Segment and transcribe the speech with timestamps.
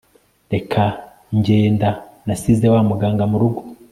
[0.53, 0.83] reka
[1.37, 1.89] ngenda
[2.25, 3.61] nasize wa muganga murugo